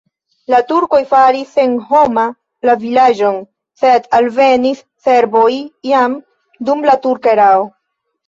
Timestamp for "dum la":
6.71-6.97